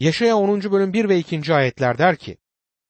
[0.00, 0.62] Yaşaya 10.
[0.62, 1.54] bölüm 1 ve 2.
[1.54, 2.36] ayetler der ki,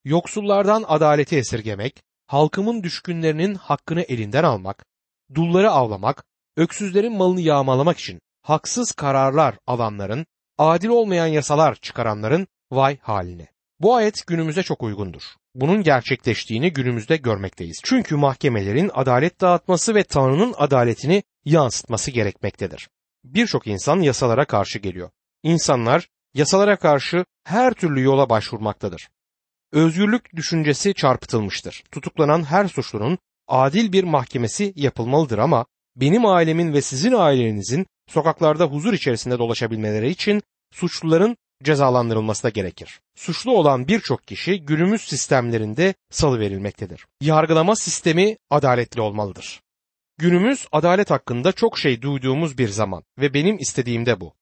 [0.04, 4.86] Yoksullardan adaleti esirgemek, halkımın düşkünlerinin hakkını elinden almak,
[5.34, 6.24] dulları avlamak,
[6.56, 10.26] öksüzlerin malını yağmalamak için haksız kararlar alanların,
[10.58, 13.48] adil olmayan yasalar çıkaranların vay haline.
[13.80, 15.22] Bu ayet günümüze çok uygundur.
[15.54, 17.80] Bunun gerçekleştiğini günümüzde görmekteyiz.
[17.84, 22.88] Çünkü mahkemelerin adalet dağıtması ve Tanrı'nın adaletini yansıtması gerekmektedir.
[23.24, 25.10] Birçok insan yasalara karşı geliyor.
[25.42, 29.08] İnsanlar yasalara karşı her türlü yola başvurmaktadır.
[29.72, 31.82] Özgürlük düşüncesi çarpıtılmıştır.
[31.92, 33.18] Tutuklanan her suçlunun
[33.48, 40.42] adil bir mahkemesi yapılmalıdır ama benim ailemin ve sizin ailenizin sokaklarda huzur içerisinde dolaşabilmeleri için
[40.72, 43.00] suçluların cezalandırılması da gerekir.
[43.16, 47.06] Suçlu olan birçok kişi günümüz sistemlerinde salı verilmektedir.
[47.20, 49.60] Yargılama sistemi adaletli olmalıdır.
[50.18, 54.34] Günümüz adalet hakkında çok şey duyduğumuz bir zaman ve benim istediğim de bu.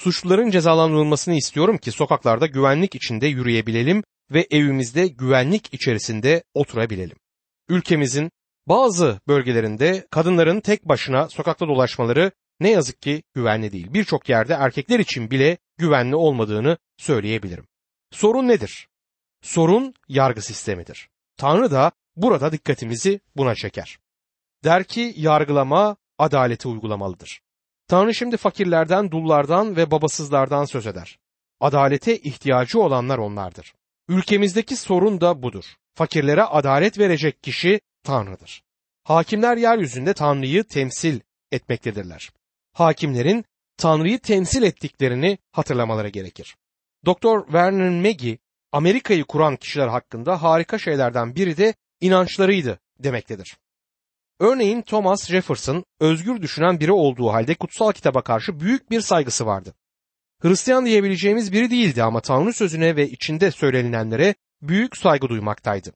[0.00, 7.16] Suçluların cezalandırılmasını istiyorum ki sokaklarda güvenlik içinde yürüyebilelim ve evimizde güvenlik içerisinde oturabilelim.
[7.68, 8.30] Ülkemizin
[8.66, 13.86] bazı bölgelerinde kadınların tek başına sokakta dolaşmaları ne yazık ki güvenli değil.
[13.94, 17.66] Birçok yerde erkekler için bile güvenli olmadığını söyleyebilirim.
[18.10, 18.88] Sorun nedir?
[19.42, 21.08] Sorun yargı sistemidir.
[21.36, 23.98] Tanrı da burada dikkatimizi buna çeker.
[24.64, 27.40] Der ki yargılama adaleti uygulamalıdır.
[27.90, 31.18] Tanrı şimdi fakirlerden, dullardan ve babasızlardan söz eder.
[31.60, 33.74] Adalete ihtiyacı olanlar onlardır.
[34.08, 35.64] Ülkemizdeki sorun da budur.
[35.94, 38.62] Fakirlere adalet verecek kişi Tanrı'dır.
[39.04, 41.20] Hakimler yeryüzünde Tanrı'yı temsil
[41.52, 42.30] etmektedirler.
[42.72, 43.44] Hakimlerin
[43.76, 46.56] Tanrı'yı temsil ettiklerini hatırlamaları gerekir.
[47.06, 47.52] Dr.
[47.52, 48.38] Vernon Maggie
[48.72, 53.56] Amerika'yı kuran kişiler hakkında harika şeylerden biri de inançlarıydı demektedir.
[54.40, 59.74] Örneğin Thomas Jefferson özgür düşünen biri olduğu halde kutsal kitaba karşı büyük bir saygısı vardı.
[60.42, 65.92] Hristiyan diyebileceğimiz biri değildi ama Tanrı sözüne ve içinde söylenilenlere büyük saygı duymaktaydı.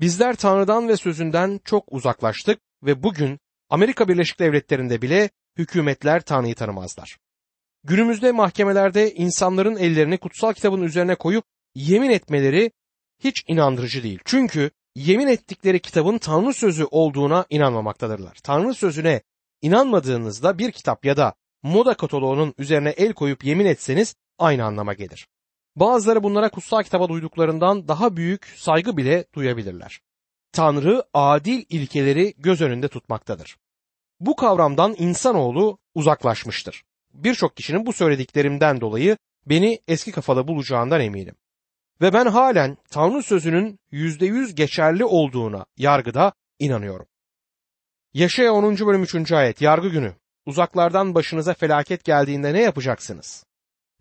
[0.00, 3.38] Bizler Tanrı'dan ve sözünden çok uzaklaştık ve bugün
[3.70, 7.16] Amerika Birleşik Devletleri'nde bile hükümetler Tanrı'yı tanımazlar.
[7.84, 11.44] Günümüzde mahkemelerde insanların ellerini kutsal kitabın üzerine koyup
[11.74, 12.70] yemin etmeleri
[13.18, 14.18] hiç inandırıcı değil.
[14.24, 18.34] Çünkü yemin ettikleri kitabın Tanrı sözü olduğuna inanmamaktadırlar.
[18.42, 19.22] Tanrı sözüne
[19.62, 25.28] inanmadığınızda bir kitap ya da moda kataloğunun üzerine el koyup yemin etseniz aynı anlama gelir.
[25.76, 30.00] Bazıları bunlara kutsal kitaba duyduklarından daha büyük saygı bile duyabilirler.
[30.52, 33.56] Tanrı adil ilkeleri göz önünde tutmaktadır.
[34.20, 36.82] Bu kavramdan insanoğlu uzaklaşmıştır.
[37.14, 41.34] Birçok kişinin bu söylediklerimden dolayı beni eski kafada bulacağından eminim.
[42.00, 47.06] Ve ben halen Tanrı sözünün yüzde yüz geçerli olduğuna yargıda inanıyorum.
[48.14, 48.78] Yaşaya 10.
[48.78, 49.32] bölüm 3.
[49.32, 50.14] ayet yargı günü.
[50.46, 53.44] Uzaklardan başınıza felaket geldiğinde ne yapacaksınız?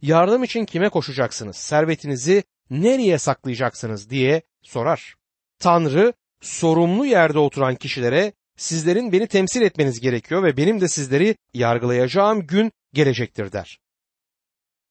[0.01, 1.55] Yardım için kime koşacaksınız?
[1.55, 5.15] Servetinizi nereye saklayacaksınız diye sorar.
[5.59, 12.47] Tanrı sorumlu yerde oturan kişilere sizlerin beni temsil etmeniz gerekiyor ve benim de sizleri yargılayacağım
[12.47, 13.79] gün gelecektir der.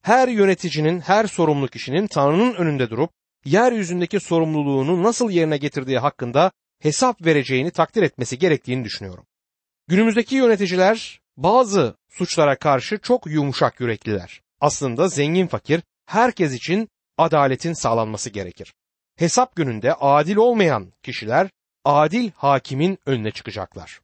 [0.04, 3.10] Her yöneticinin, her sorumlu kişinin Tanrı'nın önünde durup
[3.44, 9.26] yeryüzündeki sorumluluğunu nasıl yerine getirdiği hakkında hesap vereceğini takdir etmesi gerektiğini düşünüyorum.
[9.88, 14.40] Günümüzdeki yöneticiler bazı suçlara karşı çok yumuşak yürekliler.
[14.60, 16.88] Aslında zengin fakir herkes için
[17.18, 18.74] adaletin sağlanması gerekir.
[19.16, 21.50] Hesap gününde adil olmayan kişiler
[21.84, 24.00] adil hakimin önüne çıkacaklar.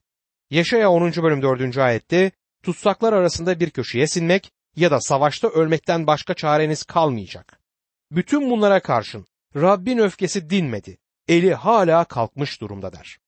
[0.50, 1.12] Yaşaya 10.
[1.12, 1.78] bölüm 4.
[1.78, 2.31] ayette
[2.62, 7.61] tutsaklar arasında bir köşeye sinmek ya da savaşta ölmekten başka çareniz kalmayacak.
[8.11, 9.27] Bütün bunlara karşın
[9.57, 10.99] Rabbin öfkesi dinmedi,
[11.29, 13.19] eli hala kalkmış durumda der.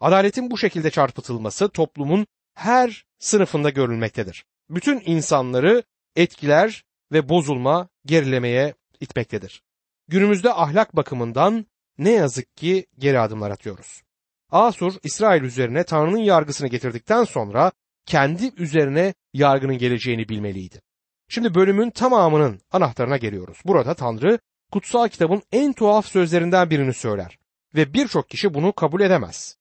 [0.00, 4.44] Adaletin bu şekilde çarpıtılması toplumun her sınıfında görülmektedir.
[4.70, 5.82] Bütün insanları
[6.16, 9.62] etkiler ve bozulma gerilemeye itmektedir.
[10.08, 11.66] Günümüzde ahlak bakımından
[11.98, 14.02] ne yazık ki geri adımlar atıyoruz.
[14.50, 17.72] Asur İsrail üzerine Tanrı'nın yargısını getirdikten sonra
[18.06, 20.80] kendi üzerine yargının geleceğini bilmeliydi.
[21.28, 23.58] Şimdi bölümün tamamının anahtarına geliyoruz.
[23.64, 24.38] Burada Tanrı
[24.72, 27.38] kutsal kitabın en tuhaf sözlerinden birini söyler
[27.74, 29.56] ve birçok kişi bunu kabul edemez.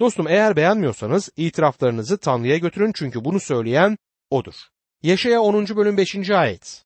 [0.00, 3.98] Dostum eğer beğenmiyorsanız itiraflarınızı Tanrı'ya götürün çünkü bunu söyleyen
[4.30, 4.54] odur.
[5.02, 5.76] Yaşaya 10.
[5.76, 6.30] bölüm 5.
[6.30, 6.84] ayet.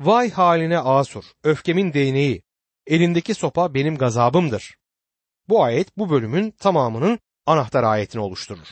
[0.00, 2.42] Vay haline Asur, öfkemin değneği,
[2.86, 4.76] elindeki sopa benim gazabımdır.
[5.48, 8.68] Bu ayet bu bölümün tamamının anahtar ayetini oluşturur.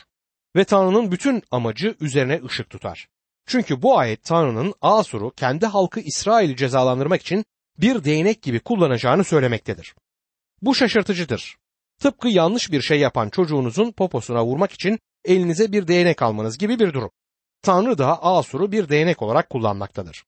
[0.55, 3.07] Ve Tanrı'nın bütün amacı üzerine ışık tutar.
[3.45, 7.45] Çünkü bu ayet Tanrı'nın Asur'u kendi halkı İsrail'i cezalandırmak için
[7.77, 9.95] bir değnek gibi kullanacağını söylemektedir.
[10.61, 11.57] Bu şaşırtıcıdır.
[11.99, 16.93] Tıpkı yanlış bir şey yapan çocuğunuzun poposuna vurmak için elinize bir değnek almanız gibi bir
[16.93, 17.11] durum.
[17.61, 20.23] Tanrı da Asur'u bir değnek olarak kullanmaktadır.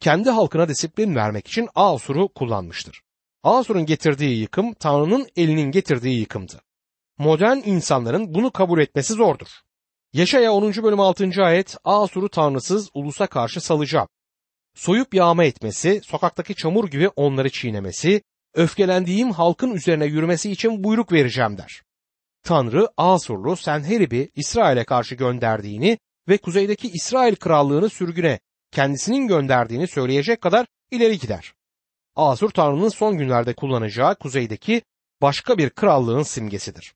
[0.00, 3.02] kendi halkına disiplin vermek için Asur'u kullanmıştır.
[3.42, 6.60] Asur'un getirdiği yıkım Tanrı'nın elinin getirdiği yıkımdı.
[7.18, 9.48] Modern insanların bunu kabul etmesi zordur.
[10.16, 10.82] Yaşaya 10.
[10.82, 11.30] bölüm 6.
[11.44, 14.08] ayet Asur'u tanrısız ulusa karşı salacağım.
[14.74, 18.22] Soyup yağma etmesi, sokaktaki çamur gibi onları çiğnemesi,
[18.54, 21.82] öfkelendiğim halkın üzerine yürümesi için buyruk vereceğim der.
[22.42, 25.98] Tanrı Asurlu Senherib'i İsrail'e karşı gönderdiğini
[26.28, 28.38] ve kuzeydeki İsrail krallığını sürgüne
[28.70, 31.54] kendisinin gönderdiğini söyleyecek kadar ileri gider.
[32.14, 34.82] Asur Tanrı'nın son günlerde kullanacağı kuzeydeki
[35.22, 36.94] başka bir krallığın simgesidir.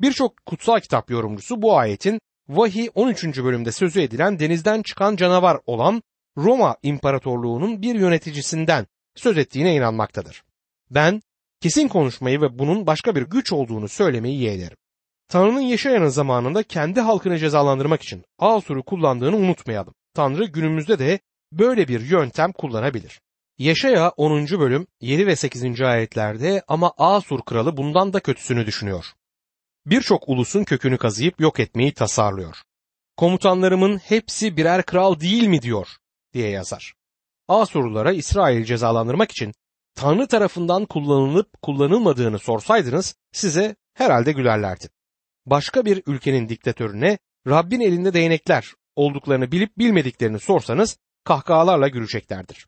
[0.00, 2.20] Birçok kutsal kitap yorumcusu bu ayetin
[2.50, 3.24] Vahiy 13.
[3.24, 6.02] bölümde sözü edilen denizden çıkan canavar olan
[6.36, 10.42] Roma İmparatorluğu'nun bir yöneticisinden söz ettiğine inanmaktadır.
[10.90, 11.22] Ben
[11.60, 14.76] kesin konuşmayı ve bunun başka bir güç olduğunu söylemeyi yeğlerim.
[15.28, 19.94] Tanrı'nın yaşayanın zamanında kendi halkını cezalandırmak için Asur'u kullandığını unutmayalım.
[20.14, 21.20] Tanrı günümüzde de
[21.52, 23.20] böyle bir yöntem kullanabilir.
[23.58, 24.46] Yaşaya 10.
[24.46, 25.80] bölüm 7 ve 8.
[25.80, 29.04] ayetlerde ama Asur kralı bundan da kötüsünü düşünüyor.
[29.90, 32.56] Birçok ulusun kökünü kazıyıp yok etmeyi tasarlıyor.
[33.16, 35.88] Komutanlarımın hepsi birer kral değil mi diyor
[36.32, 36.94] diye yazar.
[37.48, 39.54] Asurlulara İsrail cezalandırmak için
[39.94, 44.88] Tanrı tarafından kullanılıp kullanılmadığını sorsaydınız size herhalde gülerlerdi.
[45.46, 52.66] Başka bir ülkenin diktatörüne Rabbin elinde değnekler olduklarını bilip bilmediklerini sorsanız kahkahalarla güleceklerdir.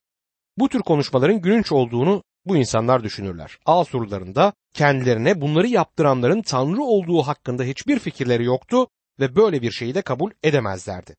[0.58, 3.58] Bu tür konuşmaların gülünç olduğunu bu insanlar düşünürler.
[3.66, 8.86] Asurluların da kendilerine bunları yaptıranların Tanrı olduğu hakkında hiçbir fikirleri yoktu
[9.20, 11.16] ve böyle bir şeyi de kabul edemezlerdi.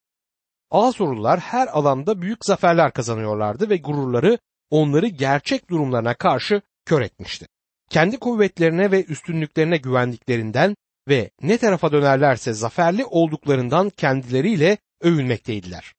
[0.72, 4.38] Asurlular her alanda büyük zaferler kazanıyorlardı ve gururları
[4.70, 7.48] onları gerçek durumlarına karşı kör etmişti.
[7.90, 10.76] Kendi kuvvetlerine ve üstünlüklerine güvendiklerinden
[11.08, 15.94] ve ne tarafa dönerlerse zaferli olduklarından kendileriyle övünmekteydiler.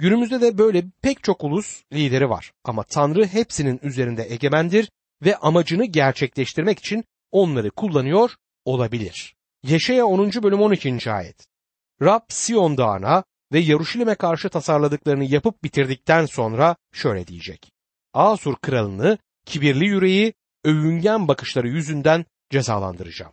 [0.00, 4.90] Günümüzde de böyle pek çok ulus lideri var ama Tanrı hepsinin üzerinde egemendir
[5.24, 8.30] ve amacını gerçekleştirmek için onları kullanıyor
[8.64, 9.34] olabilir.
[9.62, 10.30] Yeşaya 10.
[10.42, 11.12] bölüm 12.
[11.12, 11.46] ayet.
[12.02, 17.72] Rab Sion dağına ve Yaruşilim'e karşı tasarladıklarını yapıp bitirdikten sonra şöyle diyecek.
[18.14, 23.32] Asur kralını kibirli yüreği, övüngen bakışları yüzünden cezalandıracağım.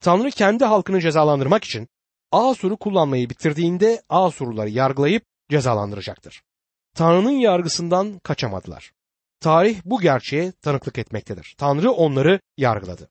[0.00, 1.88] Tanrı kendi halkını cezalandırmak için
[2.32, 6.42] Asur'u kullanmayı bitirdiğinde Asurluları yargılayıp cezalandıracaktır.
[6.94, 8.92] Tanrı'nın yargısından kaçamadılar.
[9.40, 11.54] Tarih bu gerçeğe tanıklık etmektedir.
[11.58, 13.10] Tanrı onları yargıladı.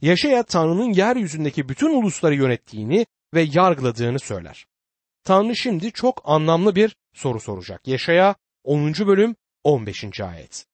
[0.00, 4.66] Yaşaya Tanrı'nın yeryüzündeki bütün ulusları yönettiğini ve yargıladığını söyler.
[5.24, 7.88] Tanrı şimdi çok anlamlı bir soru soracak.
[7.88, 8.34] Yaşaya
[8.64, 8.92] 10.
[8.94, 10.20] bölüm 15.
[10.20, 10.66] ayet.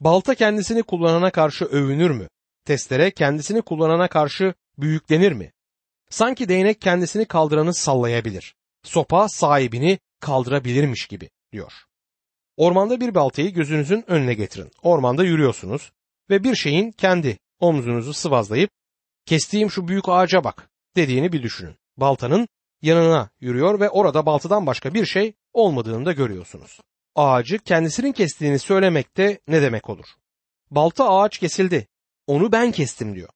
[0.00, 2.28] Balta kendisini kullanana karşı övünür mü?
[2.64, 5.52] Testere kendisini kullanana karşı büyüklenir mi?
[6.10, 8.54] Sanki değnek kendisini kaldıranı sallayabilir.
[8.84, 11.72] Sopa sahibini kaldırabilirmiş gibi diyor.
[12.56, 14.70] Ormanda bir baltayı gözünüzün önüne getirin.
[14.82, 15.92] Ormanda yürüyorsunuz
[16.30, 18.70] ve bir şeyin kendi omzunuzu sıvazlayıp
[19.26, 21.76] kestiğim şu büyük ağaca bak dediğini bir düşünün.
[21.96, 22.48] Baltanın
[22.82, 26.80] yanına yürüyor ve orada baltadan başka bir şey olmadığını da görüyorsunuz.
[27.14, 30.06] Ağacı kendisinin kestiğini söylemekte ne demek olur?
[30.70, 31.88] Balta ağaç kesildi.
[32.26, 33.28] Onu ben kestim diyor.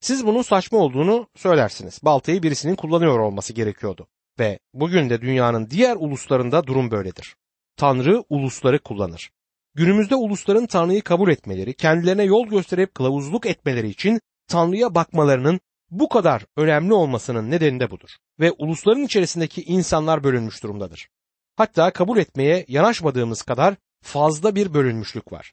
[0.00, 2.00] Siz bunun saçma olduğunu söylersiniz.
[2.02, 4.08] Baltayı birisinin kullanıyor olması gerekiyordu.
[4.38, 7.36] Ve bugün de dünyanın diğer uluslarında durum böyledir.
[7.76, 9.30] Tanrı ulusları kullanır.
[9.74, 15.60] Günümüzde ulusların Tanrı'yı kabul etmeleri, kendilerine yol gösterip kılavuzluk etmeleri için Tanrı'ya bakmalarının
[15.90, 18.10] bu kadar önemli olmasının nedeni de budur.
[18.40, 21.08] Ve ulusların içerisindeki insanlar bölünmüş durumdadır.
[21.56, 25.52] Hatta kabul etmeye yanaşmadığımız kadar fazla bir bölünmüşlük var.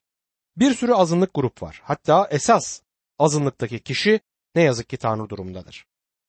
[0.57, 1.81] Bir sürü azınlık grup var.
[1.83, 2.81] Hatta esas
[3.19, 4.19] azınlıktaki kişi
[4.55, 5.85] ne yazık ki Tanrı durumundadır.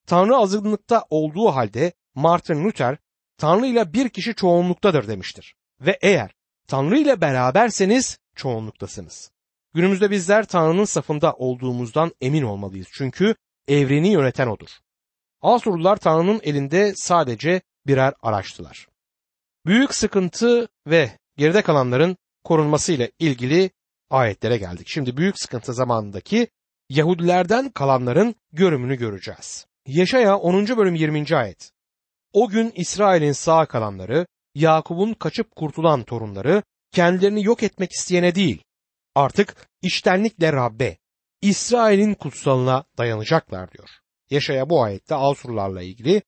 [0.07, 2.99] Tanrı azınlıkta olduğu halde Martin Luther
[3.39, 5.55] Tanrı ile bir kişi çoğunluktadır demiştir.
[5.81, 6.35] Ve eğer
[6.69, 9.31] Tanrı ile beraberseniz çoğunluktasınız.
[9.75, 12.89] Günümüzde bizler Tanrı'nın safında olduğumuzdan emin olmalıyız.
[12.93, 13.35] Çünkü
[13.69, 14.69] evreni yöneten odur.
[15.43, 18.87] Asurlular Tanrı'nın elinde sadece birer araçtılar.
[19.67, 23.71] Büyük sıkıntı ve geride kalanların korunmasıyla ilgili
[24.11, 24.89] ayetlere geldik.
[24.89, 26.49] Şimdi büyük sıkıntı zamanındaki
[26.89, 29.67] Yahudilerden kalanların görümünü göreceğiz.
[29.87, 30.67] Yaşaya 10.
[30.67, 31.37] bölüm 20.
[31.37, 31.71] ayet.
[32.33, 38.63] O gün İsrail'in sağ kalanları, Yakup'un kaçıp kurtulan torunları, kendilerini yok etmek isteyene değil,
[39.15, 40.99] artık iştenlikle Rabbe,
[41.43, 43.89] İsrail'in kutsalına dayanacaklar diyor.
[44.31, 46.23] Yaşaya bu ayette Asurlarla ilgili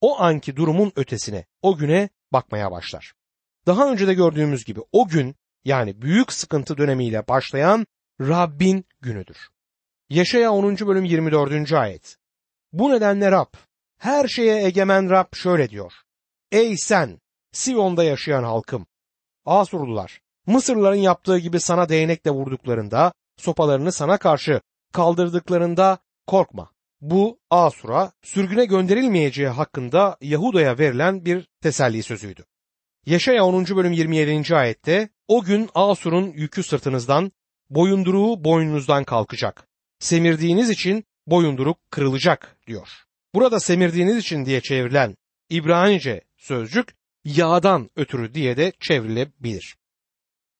[0.00, 3.14] o anki durumun ötesine, o güne bakmaya başlar.
[3.66, 7.86] Daha önce de gördüğümüz gibi o gün yani büyük sıkıntı dönemiyle başlayan
[8.20, 9.48] Rabbin günüdür.
[10.08, 10.78] Yaşaya 10.
[10.78, 11.72] bölüm 24.
[11.72, 12.16] ayet.
[12.72, 13.54] Bu nedenle Rab,
[13.98, 15.92] her şeye egemen Rab şöyle diyor.
[16.52, 17.20] Ey sen,
[17.52, 18.86] Siyon'da yaşayan halkım,
[19.44, 24.60] Asurlular, Mısırlıların yaptığı gibi sana değnekle vurduklarında, sopalarını sana karşı
[24.92, 26.70] kaldırdıklarında korkma.
[27.00, 32.44] Bu Asur'a sürgüne gönderilmeyeceği hakkında Yahuda'ya verilen bir teselli sözüydü.
[33.06, 33.64] Yaşaya 10.
[33.64, 34.56] bölüm 27.
[34.56, 37.32] ayette o gün Asur'un yükü sırtınızdan,
[37.70, 39.68] boyunduruğu boynunuzdan kalkacak.
[39.98, 43.05] Semirdiğiniz için boyunduruk kırılacak diyor.
[43.36, 45.16] Burada semirdiğiniz için diye çevrilen
[45.50, 49.76] İbranice sözcük yağdan ötürü diye de çevrilebilir.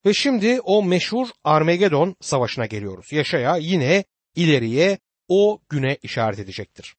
[0.06, 3.12] Ve şimdi o meşhur Armagedon savaşına geliyoruz.
[3.12, 4.04] Yaşaya yine
[4.35, 6.97] ileriye o güne işaret edecektir.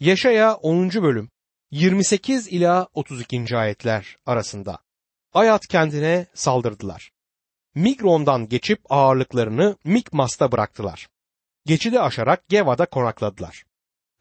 [0.00, 0.90] Yaşaya 10.
[0.90, 1.30] bölüm
[1.70, 3.56] 28 ila 32.
[3.56, 4.78] ayetler arasında
[5.32, 7.10] Ayat kendine saldırdılar.
[7.74, 11.08] Migron'dan geçip ağırlıklarını Mikmas'ta bıraktılar.
[11.66, 13.64] Geçidi aşarak Geva'da konakladılar.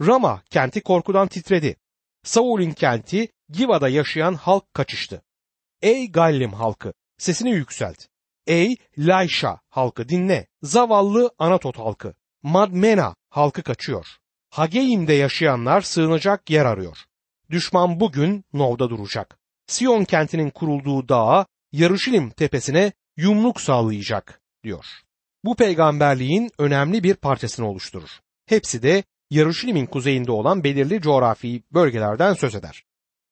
[0.07, 1.75] Rama kenti korkudan titredi.
[2.23, 5.21] Saul'ün kenti Giva'da yaşayan halk kaçıştı.
[5.81, 8.05] Ey Gallim halkı sesini yükselt.
[8.47, 10.47] Ey Layşa halkı dinle.
[10.63, 12.13] Zavallı Anatot halkı.
[12.43, 14.07] Madmena halkı kaçıyor.
[14.49, 16.97] Hageyim'de yaşayanlar sığınacak yer arıyor.
[17.49, 19.37] Düşman bugün Nov'da duracak.
[19.67, 24.85] Siyon kentinin kurulduğu dağa, Yarışilim tepesine yumruk sağlayacak diyor.
[25.43, 28.09] Bu peygamberliğin önemli bir parçasını oluşturur.
[28.45, 32.83] Hepsi de Yarışilim'in kuzeyinde olan belirli coğrafi bölgelerden söz eder.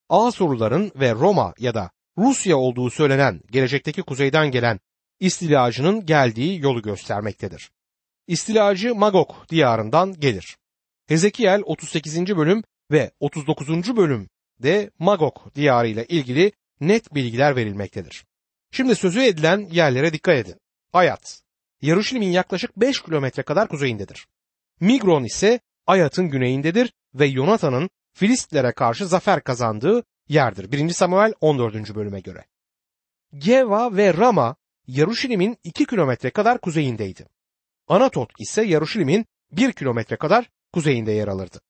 [0.10, 4.80] Asurluların ve Roma ya da Rusya olduğu söylenen gelecekteki kuzeyden gelen
[5.20, 7.72] istilacının geldiği yolu göstermektedir.
[8.28, 10.58] İstilacı Magog diyarından gelir.
[11.08, 12.38] Hezekiel 38.
[12.38, 13.98] bölüm ve 39.
[13.98, 16.52] bölümde Magog diyarı ile ilgili
[16.82, 18.26] net bilgiler verilmektedir.
[18.72, 20.56] Şimdi sözü edilen yerlere dikkat edin.
[20.94, 21.42] Ayat,
[21.82, 24.28] Yaruşilim'in yaklaşık 5 kilometre kadar kuzeyindedir.
[24.80, 30.72] Migron ise Ayat'ın güneyindedir ve Yonatan'ın Filistlere karşı zafer kazandığı yerdir.
[30.72, 30.90] 1.
[30.90, 31.96] Samuel 14.
[31.96, 32.46] bölüme göre.
[33.38, 34.56] Geva ve Rama
[34.88, 37.26] Yaruşilim'in 2 kilometre kadar kuzeyindeydi.
[37.88, 41.62] Anatot ise Yaruşilim'in 1 kilometre kadar kuzeyinde yer alırdı.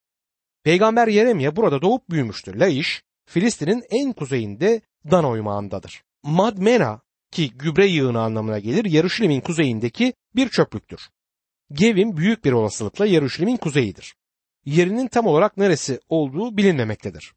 [0.64, 2.54] Peygamber Yeremye burada doğup büyümüştür.
[2.54, 6.02] Laiş, Filistin'in en kuzeyinde Dan oymağındadır.
[6.22, 7.00] Madmena
[7.30, 11.00] ki gübre yığını anlamına gelir Yaruşilim'in kuzeyindeki bir çöplüktür.
[11.72, 14.14] Gevim büyük bir olasılıkla Yaruşilim'in kuzeyidir.
[14.64, 17.32] Yerinin tam olarak neresi olduğu bilinmemektedir.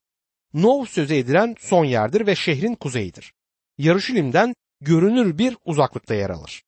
[0.53, 3.33] Nov sözü edilen son yerdir ve şehrin kuzeyidir.
[3.77, 6.63] Yaruşilim'den görünür bir uzaklıkta yer alır.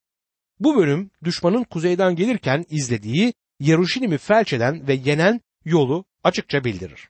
[0.59, 7.09] Bu bölüm düşmanın kuzeyden gelirken izlediği Yaruşilim'i felç eden ve yenen yolu açıkça bildirir.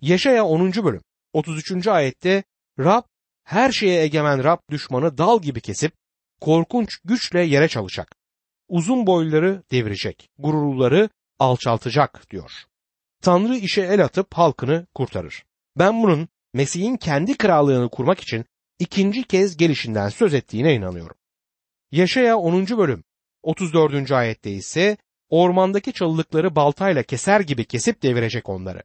[0.00, 0.72] Yaşaya 10.
[0.72, 1.02] bölüm
[1.32, 1.86] 33.
[1.86, 2.44] ayette
[2.78, 3.02] Rab
[3.44, 5.92] her şeye egemen Rab düşmanı dal gibi kesip
[6.40, 8.19] korkunç güçle yere çalışacak.
[8.70, 11.08] Uzun boyları devirecek, gururluları
[11.38, 12.52] alçaltacak diyor.
[13.22, 15.44] Tanrı işe el atıp halkını kurtarır.
[15.76, 18.44] Ben bunun Mesih'in kendi krallığını kurmak için
[18.78, 21.16] ikinci kez gelişinden söz ettiğine inanıyorum.
[21.92, 22.66] Yaşaya 10.
[22.66, 23.04] bölüm
[23.42, 24.12] 34.
[24.12, 24.96] ayette ise
[25.28, 28.82] ormandaki çalılıkları baltayla keser gibi kesip devirecek onları.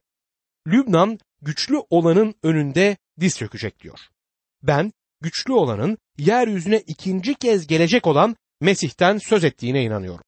[0.66, 3.98] Lübnan güçlü olanın önünde diz çökecek diyor.
[4.62, 10.24] Ben güçlü olanın yeryüzüne ikinci kez gelecek olan Mesih'ten söz ettiğine inanıyorum.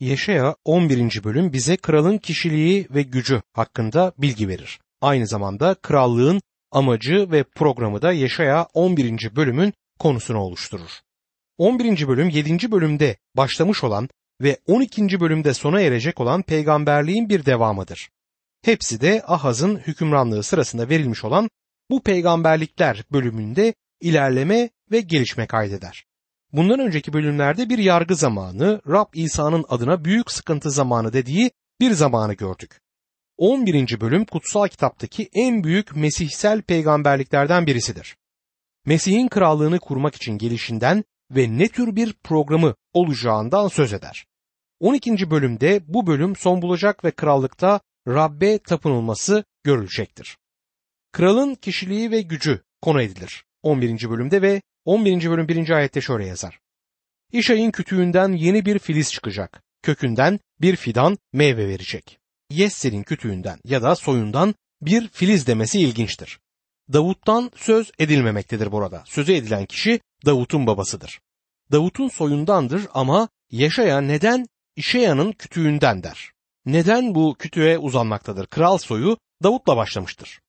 [0.00, 1.24] Yeşaya 11.
[1.24, 4.80] bölüm bize kralın kişiliği ve gücü hakkında bilgi verir.
[5.00, 9.36] Aynı zamanda krallığın amacı ve programı da Yeşaya 11.
[9.36, 10.90] bölümün konusunu oluşturur.
[11.58, 12.08] 11.
[12.08, 12.72] bölüm 7.
[12.72, 14.08] bölümde başlamış olan
[14.40, 15.20] ve 12.
[15.20, 18.10] bölümde sona erecek olan peygamberliğin bir devamıdır.
[18.64, 21.50] Hepsi de Ahaz'ın hükümranlığı sırasında verilmiş olan
[21.90, 26.04] bu peygamberlikler bölümünde ilerleme ve gelişme kaydeder.
[26.52, 32.34] Bundan önceki bölümlerde bir yargı zamanı, Rab İsa'nın adına büyük sıkıntı zamanı dediği bir zamanı
[32.34, 32.80] gördük.
[33.36, 34.00] 11.
[34.00, 38.16] bölüm kutsal kitaptaki en büyük mesihsel peygamberliklerden birisidir.
[38.86, 44.26] Mesih'in krallığını kurmak için gelişinden ve ne tür bir programı olacağından söz eder.
[44.80, 45.30] 12.
[45.30, 50.38] bölümde bu bölüm son bulacak ve krallıkta Rabbe tapınılması görülecektir.
[51.12, 54.10] Kralın kişiliği ve gücü konu edilir 11.
[54.10, 55.30] bölümde ve 11.
[55.30, 55.70] bölüm 1.
[55.70, 56.58] ayette şöyle yazar.
[57.32, 59.62] İşay'ın kütüğünden yeni bir filiz çıkacak.
[59.82, 62.18] Kökünden bir fidan meyve verecek.
[62.50, 66.38] Yesser'in kütüğünden ya da soyundan bir filiz demesi ilginçtir.
[66.92, 69.02] Davut'tan söz edilmemektedir burada.
[69.06, 71.20] Sözü edilen kişi Davut'un babasıdır.
[71.72, 74.46] Davut'un soyundandır ama Yaşaya neden
[74.76, 76.32] İşeya'nın kütüğünden der.
[76.66, 78.46] Neden bu kütüğe uzanmaktadır?
[78.46, 80.40] Kral soyu Davut'la başlamıştır.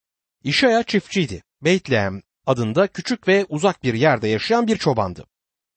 [0.44, 1.44] İşaya çiftçiydi.
[1.62, 5.26] Beytlehem adında küçük ve uzak bir yerde yaşayan bir çobandı.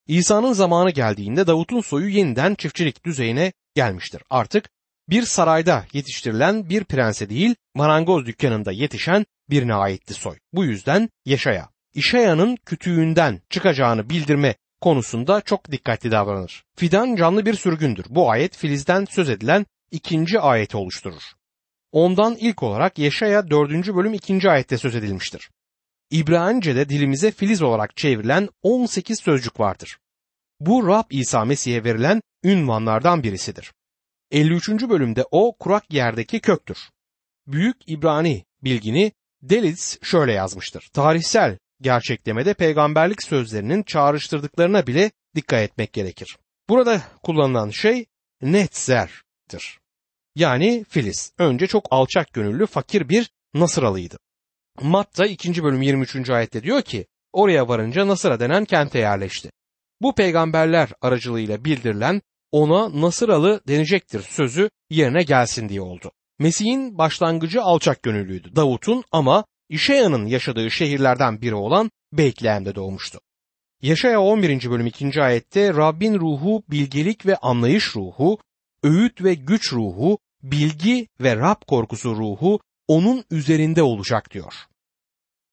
[0.07, 4.23] İsa'nın zamanı geldiğinde Davut'un soyu yeniden çiftçilik düzeyine gelmiştir.
[4.31, 4.71] Artık
[5.09, 10.37] bir sarayda yetiştirilen bir prense değil, marangoz dükkanında yetişen birine aitti soy.
[10.53, 16.65] Bu yüzden Yaşaya, İşaya'nın kütüğünden çıkacağını bildirme konusunda çok dikkatli davranır.
[16.77, 18.05] Fidan canlı bir sürgündür.
[18.09, 21.23] Bu ayet Filiz'den söz edilen ikinci ayeti oluşturur.
[21.93, 23.71] Ondan ilk olarak Yeşaya 4.
[23.71, 24.51] bölüm 2.
[24.51, 25.51] ayette söz edilmiştir.
[26.11, 29.99] İbranice'de dilimize Filiz olarak çevrilen 18 sözcük vardır.
[30.61, 33.73] Bu Rab İsa Mesih'e verilen ünvanlardan birisidir.
[34.31, 34.69] 53.
[34.69, 36.79] bölümde o kurak yerdeki köktür.
[37.47, 40.89] Büyük İbrani bilgini Deliz şöyle yazmıştır.
[40.93, 46.39] Tarihsel gerçeklemede peygamberlik sözlerinin çağrıştırdıklarına bile dikkat etmek gerekir.
[46.69, 48.07] Burada kullanılan şey
[48.43, 49.81] Netzer'dir.
[50.35, 51.33] Yani Filiz.
[51.39, 54.19] Önce çok alçak gönüllü fakir bir Nasıralıydı.
[54.83, 55.63] Matta 2.
[55.63, 56.31] bölüm 23.
[56.31, 59.51] ayette diyor ki oraya varınca Nasıra denen kente yerleşti.
[60.01, 66.13] Bu peygamberler aracılığıyla bildirilen ona Nasıralı denecektir sözü yerine gelsin diye oldu.
[66.39, 68.57] Mesih'in başlangıcı alçak gönüllüydü.
[68.57, 73.21] Davut'un ama İşeya'nın yaşadığı şehirlerden biri olan Beytlehem'de doğmuştu.
[73.83, 74.71] Yaşaya 11.
[74.71, 75.23] bölüm 2.
[75.23, 78.39] ayette Rabbin ruhu bilgelik ve anlayış ruhu,
[78.83, 84.55] öğüt ve güç ruhu, bilgi ve Rab korkusu ruhu onun üzerinde olacak diyor.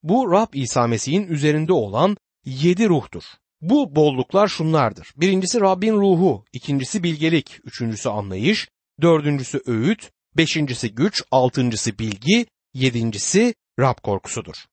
[0.03, 3.23] Bu Rab İsa Mesih'in üzerinde olan yedi ruhtur.
[3.61, 5.13] Bu bolluklar şunlardır.
[5.17, 8.69] Birincisi Rabbin ruhu, ikincisi bilgelik, üçüncüsü anlayış,
[9.01, 14.65] dördüncüsü öğüt, beşincisi güç, altıncısı bilgi, yedincisi Rab korkusudur.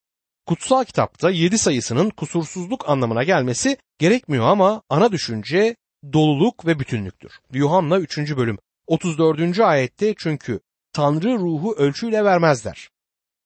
[0.46, 5.76] Kutsal kitapta yedi sayısının kusursuzluk anlamına gelmesi gerekmiyor ama ana düşünce
[6.12, 7.32] doluluk ve bütünlüktür.
[7.52, 8.18] Yuhanna 3.
[8.18, 9.60] bölüm 34.
[9.60, 10.60] ayette çünkü
[10.92, 12.90] Tanrı ruhu ölçüyle vermezler.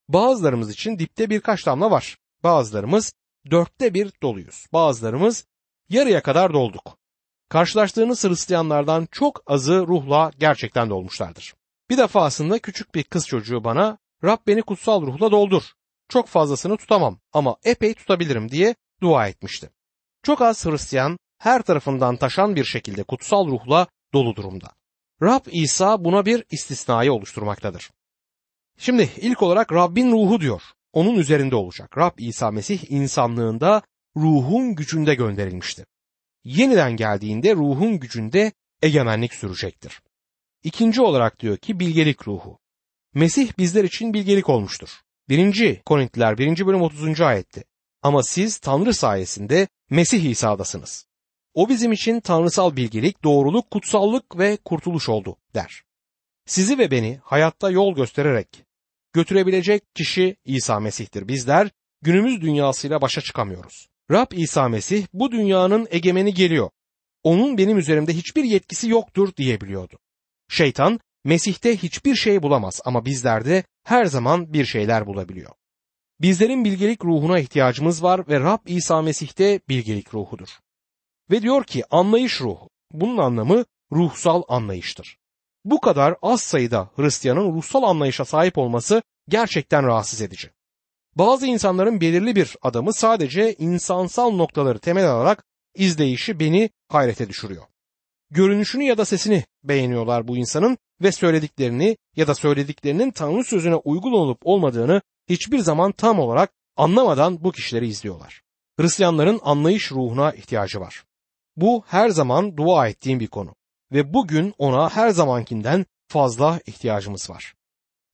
[0.08, 2.18] Bazılarımız için dipte birkaç damla var.
[2.42, 3.12] Bazılarımız
[3.50, 4.66] dörtte bir doluyuz.
[4.72, 5.46] Bazılarımız
[5.88, 6.98] yarıya kadar dolduk.
[7.48, 11.54] Karşılaştığınız Hristiyanlardan çok azı ruhla gerçekten dolmuşlardır.
[11.90, 15.62] Bir defasında küçük bir kız çocuğu bana Rab beni kutsal ruhla doldur.
[16.08, 19.70] Çok fazlasını tutamam ama epey tutabilirim diye dua etmişti.
[20.22, 24.70] Çok az Hristiyan her tarafından taşan bir şekilde kutsal ruhla dolu durumda.
[25.22, 27.90] Rab İsa buna bir istisnayı oluşturmaktadır.
[28.78, 30.62] Şimdi ilk olarak Rabbin ruhu diyor.
[30.92, 31.98] Onun üzerinde olacak.
[31.98, 33.82] Rab İsa Mesih insanlığında
[34.16, 35.86] ruhun gücünde gönderilmişti.
[36.44, 40.02] Yeniden geldiğinde ruhun gücünde egemenlik sürecektir.
[40.62, 42.58] İkinci olarak diyor ki bilgelik ruhu.
[43.14, 45.00] Mesih bizler için bilgelik olmuştur.
[45.28, 45.82] 1.
[45.84, 46.66] Korintliler 1.
[46.66, 47.20] bölüm 30.
[47.20, 47.64] ayette.
[48.02, 51.06] Ama siz Tanrı sayesinde Mesih İsa'dasınız.
[51.54, 55.82] O bizim için tanrısal bilgelik, doğruluk, kutsallık ve kurtuluş oldu der.
[56.46, 58.64] Sizi ve beni hayatta yol göstererek
[59.12, 61.28] götürebilecek kişi İsa Mesih'tir.
[61.28, 61.70] Bizler
[62.02, 63.88] günümüz dünyasıyla başa çıkamıyoruz.
[64.10, 66.70] Rab İsa Mesih bu dünyanın egemeni geliyor.
[67.22, 69.98] Onun benim üzerimde hiçbir yetkisi yoktur diyebiliyordu.
[70.48, 75.50] Şeytan Mesih'te hiçbir şey bulamaz ama bizlerde her zaman bir şeyler bulabiliyor.
[76.20, 80.48] Bizlerin bilgelik ruhuna ihtiyacımız var ve Rab İsa Mesih'te bilgelik ruhudur.
[81.30, 82.68] Ve diyor ki anlayış ruhu.
[82.92, 85.18] Bunun anlamı ruhsal anlayıştır.
[85.64, 90.50] Bu kadar az sayıda Hristiyanın ruhsal anlayışa sahip olması gerçekten rahatsız edici.
[91.16, 97.64] Bazı insanların belirli bir adamı sadece insansal noktaları temel alarak izleyişi beni hayrete düşürüyor.
[98.30, 104.12] Görünüşünü ya da sesini beğeniyorlar bu insanın ve söylediklerini ya da söylediklerinin Tanrı sözüne uygun
[104.12, 108.42] olup olmadığını hiçbir zaman tam olarak anlamadan bu kişileri izliyorlar.
[108.80, 111.04] Hristiyanların anlayış ruhuna ihtiyacı var.
[111.56, 113.54] Bu her zaman dua ettiğim bir konu
[113.92, 117.54] ve bugün ona her zamankinden fazla ihtiyacımız var.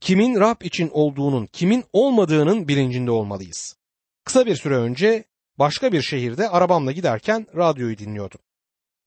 [0.01, 3.77] Kimin Rab için olduğunun, kimin olmadığının bilincinde olmalıyız.
[4.25, 5.25] Kısa bir süre önce
[5.59, 8.41] başka bir şehirde arabamla giderken radyoyu dinliyordum.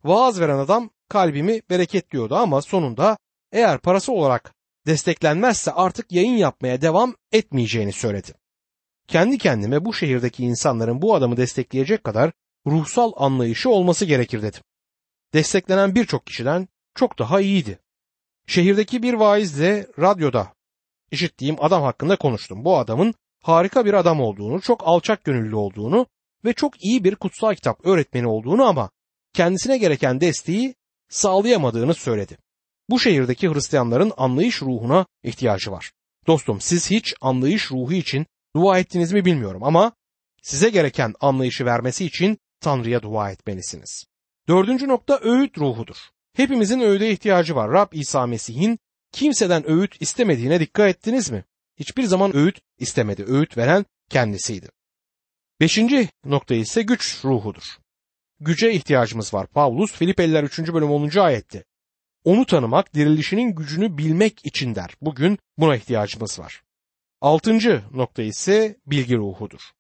[0.04, 3.18] Vaaz veren adam kalbimi bereketliyordu ama sonunda
[3.52, 4.54] eğer parası olarak
[4.88, 8.34] desteklenmezse artık yayın yapmaya devam etmeyeceğini söyledi.
[9.08, 12.32] Kendi kendime bu şehirdeki insanların bu adamı destekleyecek kadar
[12.68, 14.62] ruhsal anlayışı olması gerekir dedim.
[15.34, 17.80] Desteklenen birçok kişiden çok daha iyiydi.
[18.48, 20.54] Şehirdeki bir vaizle radyoda
[21.12, 22.66] işittiğim adam hakkında konuştum.
[22.66, 26.08] Bu adamın harika bir adam olduğunu, çok alçak gönüllü olduğunu
[26.46, 28.90] ve çok iyi bir kutsal kitap öğretmeni olduğunu ama
[29.34, 30.76] kendisine gereken desteği
[31.10, 32.38] sağlayamadığını söyledi.
[32.90, 35.92] Bu şehirdeki Hristiyanların anlayış ruhuna ihtiyacı var.
[36.28, 39.92] Dostum siz hiç anlayış ruhu için dua ettiniz mi bilmiyorum ama
[40.42, 44.06] size gereken anlayışı vermesi için Tanrı'ya dua etmelisiniz.
[44.48, 45.98] Dördüncü nokta öğüt ruhudur.
[46.34, 47.72] Hepimizin öğüde ihtiyacı var.
[47.72, 48.80] Rab İsa Mesih'in
[49.12, 51.44] kimseden öğüt istemediğine dikkat ettiniz mi?
[51.80, 53.26] Hiçbir zaman öğüt istemedi.
[53.28, 54.70] Öğüt veren kendisiydi.
[55.60, 57.78] Beşinci nokta ise güç ruhudur.
[58.40, 59.48] Güce ihtiyacımız var.
[59.48, 60.60] Pavlus Filipeliler 3.
[60.60, 61.20] bölüm 10.
[61.20, 61.64] ayette.
[62.24, 64.96] Onu tanımak dirilişinin gücünü bilmek için der.
[65.02, 66.64] Bugün buna ihtiyacımız var.
[67.22, 69.72] Altıncı nokta ise bilgi ruhudur.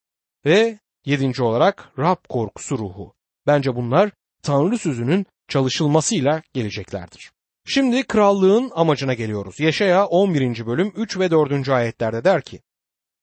[0.45, 3.13] Ve Yedinci olarak Rab korkusu ruhu.
[3.47, 4.11] Bence bunlar
[4.43, 7.31] Tanrı sözünün çalışılmasıyla geleceklerdir.
[7.65, 9.59] Şimdi krallığın amacına geliyoruz.
[9.59, 10.65] Yaşaya 11.
[10.65, 11.69] bölüm 3 ve 4.
[11.69, 12.61] ayetlerde der ki,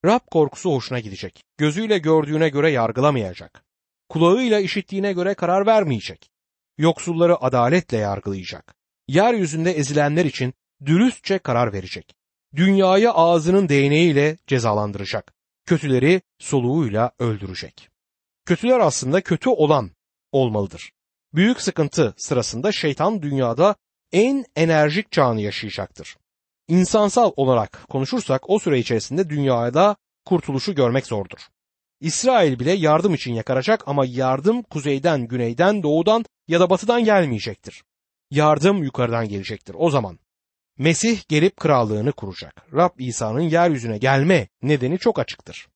[0.04, 1.42] Rab korkusu hoşuna gidecek.
[1.58, 3.64] Gözüyle gördüğüne göre yargılamayacak.
[4.08, 6.30] Kulağıyla işittiğine göre karar vermeyecek.
[6.78, 8.74] Yoksulları adaletle yargılayacak.
[9.08, 10.54] Yeryüzünde ezilenler için
[10.86, 12.14] dürüstçe karar verecek.
[12.56, 15.32] Dünyayı ağzının değneğiyle cezalandıracak.
[15.66, 17.88] Kötüleri soluğuyla öldürecek.
[18.46, 19.90] Kötüler aslında kötü olan
[20.32, 20.92] olmalıdır.
[21.34, 23.74] Büyük sıkıntı sırasında şeytan dünyada
[24.12, 26.16] en enerjik çağını yaşayacaktır.
[26.68, 31.38] İnsansal olarak konuşursak o süre içerisinde dünyada kurtuluşu görmek zordur.
[32.00, 37.82] İsrail bile yardım için yakaracak ama yardım kuzeyden, güneyden, doğudan ya da batıdan gelmeyecektir.
[38.30, 39.76] Yardım yukarıdan gelecektir.
[39.78, 40.18] O zaman
[40.80, 42.66] Mesih gelip krallığını kuracak.
[42.72, 45.68] Rab İsa'nın yeryüzüne gelme nedeni çok açıktır.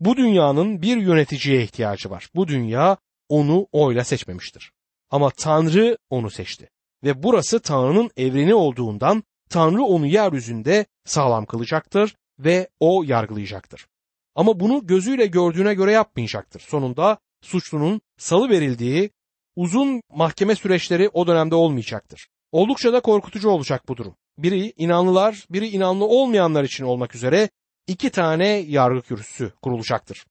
[0.00, 2.28] Bu dünyanın bir yöneticiye ihtiyacı var.
[2.34, 2.96] Bu dünya
[3.28, 4.72] onu oyla seçmemiştir.
[5.10, 6.70] Ama Tanrı onu seçti.
[7.04, 13.86] Ve burası Tanrı'nın evreni olduğundan Tanrı onu yeryüzünde sağlam kılacaktır ve o yargılayacaktır.
[14.34, 16.60] Ama bunu gözüyle gördüğüne göre yapmayacaktır.
[16.60, 19.10] Sonunda suçlunun salı verildiği
[19.56, 22.28] uzun mahkeme süreçleri o dönemde olmayacaktır.
[22.52, 24.14] Oldukça da korkutucu olacak bu durum.
[24.38, 27.48] Biri inanlılar, biri inanlı olmayanlar için olmak üzere
[27.86, 30.24] iki tane yargı kürsüsü kurulacaktır.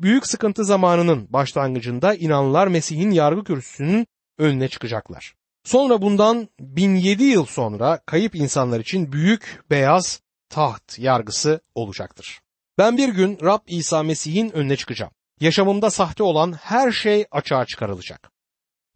[0.00, 4.06] Büyük sıkıntı zamanının başlangıcında inanlılar Mesih'in yargı kürsüsünün
[4.38, 5.34] önüne çıkacaklar.
[5.64, 12.40] Sonra bundan 1007 yıl sonra kayıp insanlar için büyük beyaz taht yargısı olacaktır.
[12.78, 15.12] Ben bir gün Rab İsa Mesih'in önüne çıkacağım.
[15.40, 18.30] Yaşamımda sahte olan her şey açığa çıkarılacak.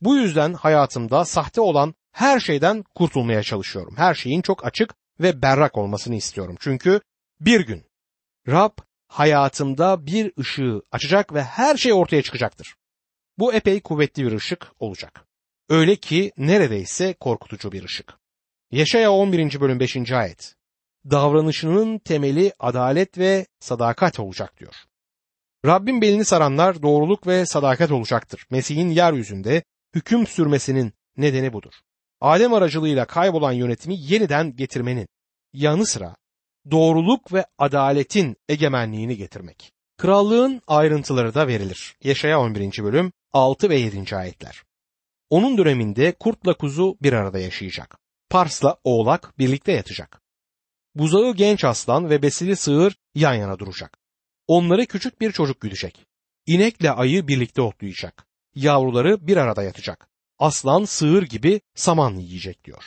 [0.00, 3.94] Bu yüzden hayatımda sahte olan her şeyden kurtulmaya çalışıyorum.
[3.96, 6.57] Her şeyin çok açık ve berrak olmasını istiyorum.
[6.61, 7.01] Çünkü
[7.40, 7.85] bir gün
[8.48, 12.75] Rab hayatımda bir ışığı açacak ve her şey ortaya çıkacaktır.
[13.38, 15.25] Bu epey kuvvetli bir ışık olacak.
[15.68, 18.14] Öyle ki neredeyse korkutucu bir ışık.
[18.70, 19.61] Yaşaya 11.
[19.61, 20.12] bölüm 5.
[20.12, 20.55] ayet.
[21.11, 24.75] Davranışının temeli adalet ve sadakat olacak diyor.
[25.66, 28.46] Rabbin belini saranlar doğruluk ve sadakat olacaktır.
[28.51, 29.62] Mesih'in yeryüzünde
[29.94, 31.72] hüküm sürmesinin nedeni budur.
[32.22, 35.08] Adem aracılığıyla kaybolan yönetimi yeniden getirmenin
[35.52, 36.16] yanı sıra
[36.70, 39.72] doğruluk ve adaletin egemenliğini getirmek.
[39.98, 41.96] Krallığın ayrıntıları da verilir.
[42.04, 42.85] Yaşaya 11.
[42.85, 44.16] bölüm 6 ve 7.
[44.16, 44.62] ayetler.
[45.30, 47.98] Onun döneminde kurtla kuzu bir arada yaşayacak.
[48.30, 50.20] Parsla oğlak birlikte yatacak.
[50.94, 53.98] Buzağı genç aslan ve besili sığır yan yana duracak.
[54.46, 56.06] Onları küçük bir çocuk güdecek.
[56.46, 58.26] İnekle ayı birlikte otlayacak.
[58.54, 60.12] Yavruları bir arada yatacak.
[60.42, 62.85] Aslan sığır gibi saman yiyecek diyor.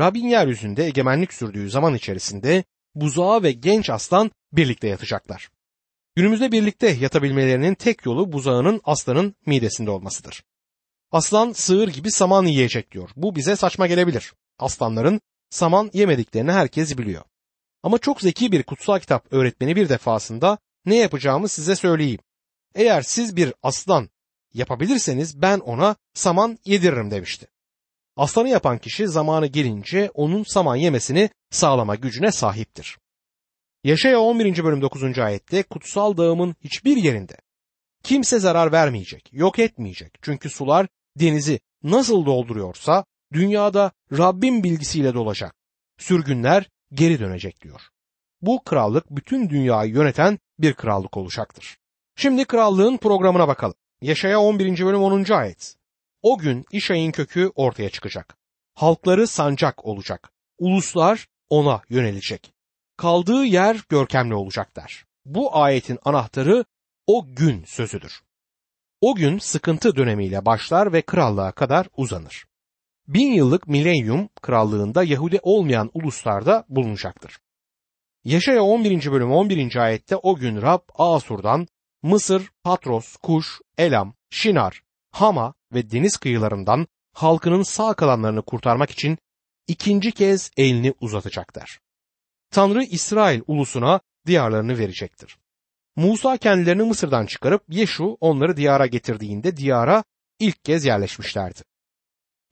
[0.00, 5.50] Rabbin yeryüzünde egemenlik sürdüğü zaman içerisinde buzağı ve genç aslan birlikte yatacaklar.
[6.16, 10.44] Günümüzde birlikte yatabilmelerinin tek yolu buzağının aslanın midesinde olmasıdır.
[11.10, 13.10] Aslan sığır gibi saman yiyecek diyor.
[13.16, 14.32] Bu bize saçma gelebilir.
[14.58, 17.22] Aslanların saman yemediklerini herkes biliyor.
[17.82, 22.20] Ama çok zeki bir kutsal kitap öğretmeni bir defasında ne yapacağımı size söyleyeyim.
[22.74, 24.08] Eğer siz bir aslan
[24.54, 27.46] yapabilirseniz ben ona saman yediririm demişti.
[28.16, 32.98] Aslanı yapan kişi zamanı gelince onun saman yemesini sağlama gücüne sahiptir.
[33.84, 34.64] Yaşaya 11.
[34.64, 35.18] bölüm 9.
[35.18, 37.36] ayette kutsal dağımın hiçbir yerinde
[38.02, 40.18] kimse zarar vermeyecek, yok etmeyecek.
[40.22, 45.54] Çünkü sular denizi nasıl dolduruyorsa dünyada Rabbin bilgisiyle dolacak.
[45.98, 47.80] Sürgünler geri dönecek diyor.
[48.42, 51.78] Bu krallık bütün dünyayı yöneten bir krallık olacaktır.
[52.16, 53.74] Şimdi krallığın programına bakalım.
[54.02, 54.84] Yaşaya 11.
[54.84, 55.32] bölüm 10.
[55.32, 55.76] ayet.
[56.22, 58.36] O gün İşay'ın kökü ortaya çıkacak.
[58.74, 60.32] Halkları sancak olacak.
[60.58, 62.52] Uluslar ona yönelecek.
[62.96, 65.04] Kaldığı yer görkemli olacak der.
[65.24, 66.64] Bu ayetin anahtarı
[67.06, 68.22] o gün sözüdür.
[69.00, 72.44] O gün sıkıntı dönemiyle başlar ve krallığa kadar uzanır.
[73.08, 77.38] Bin yıllık milenyum krallığında Yahudi olmayan uluslarda bulunacaktır.
[78.24, 79.12] Yaşaya 11.
[79.12, 79.76] bölüm 11.
[79.76, 81.66] ayette o gün Rab Asur'dan
[82.02, 89.18] Mısır, Patros, Kuş, Elam, Şinar, Hama ve deniz kıyılarından halkının sağ kalanlarını kurtarmak için
[89.66, 91.80] ikinci kez elini uzatacaklar.
[92.50, 95.38] Tanrı İsrail ulusuna diyarlarını verecektir.
[95.96, 100.04] Musa kendilerini Mısır'dan çıkarıp Yeşu onları diyara getirdiğinde diyara
[100.38, 101.60] ilk kez yerleşmişlerdi.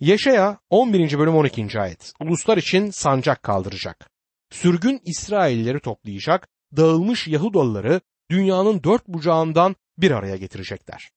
[0.01, 1.19] Yaşaya 11.
[1.19, 1.81] bölüm 12.
[1.81, 2.13] ayet.
[2.21, 4.11] Uluslar için sancak kaldıracak.
[4.51, 11.11] Sürgün İsraillileri toplayacak, dağılmış Yahudalıları dünyanın dört bucağından bir araya getirecekler.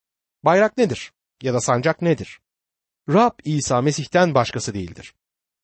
[0.44, 1.12] Bayrak nedir?
[1.42, 2.40] Ya da sancak nedir?
[3.08, 5.14] Rab İsa Mesih'ten başkası değildir.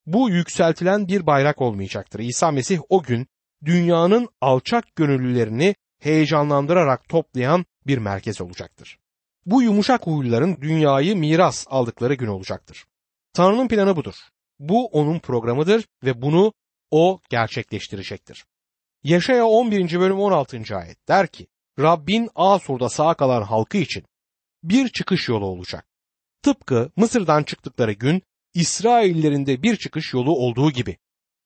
[0.07, 2.21] Bu yükseltilen bir bayrak olmayacaktır.
[2.21, 3.27] İsa Mesih o gün
[3.65, 8.99] dünyanın alçak gönüllülerini heyecanlandırarak toplayan bir merkez olacaktır.
[9.47, 12.85] Bu yumuşak huyluların dünyayı miras aldıkları gün olacaktır.
[13.33, 14.15] Tanrı'nın planı budur.
[14.59, 16.53] Bu onun programıdır ve bunu
[16.91, 18.45] o gerçekleştirecektir.
[19.05, 20.01] Yaşaya 11.
[20.01, 20.77] bölüm 16.
[20.77, 21.47] ayet der ki
[21.79, 24.05] Rabbin Asur'da sağ kalan halkı için
[24.63, 25.87] bir çıkış yolu olacak.
[26.43, 28.23] Tıpkı Mısır'dan çıktıkları gün
[28.55, 30.97] İsraillerin de bir çıkış yolu olduğu gibi.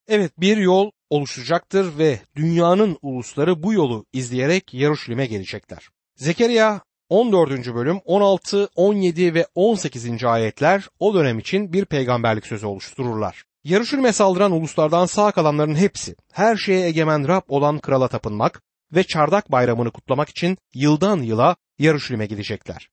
[0.09, 5.89] Evet bir yol oluşacaktır ve dünyanın ulusları bu yolu izleyerek Yaruşilim'e gelecekler.
[6.17, 7.75] Zekeriya 14.
[7.75, 10.25] bölüm 16, 17 ve 18.
[10.25, 13.45] ayetler o dönem için bir peygamberlik sözü oluştururlar.
[13.65, 19.53] Yarışülme saldıran uluslardan sağ kalanların hepsi her şeye egemen Rab olan krala tapınmak ve çardak
[19.53, 22.89] bayramını kutlamak için yıldan yıla Yarışülme gidecekler.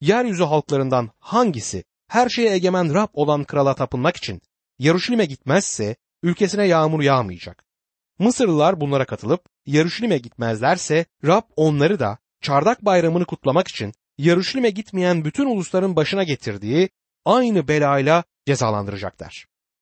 [0.00, 4.42] Yeryüzü halklarından hangisi her şeye egemen Rab olan krala tapınmak için
[4.78, 7.64] Yarışülme gitmezse ülkesine yağmur yağmayacak.
[8.18, 15.46] Mısırlılar bunlara katılıp Yarışülme gitmezlerse Rab onları da çardak bayramını kutlamak için Yarışlim'e gitmeyen bütün
[15.46, 16.88] ulusların başına getirdiği
[17.24, 19.53] aynı belayla cezalandıracaklar.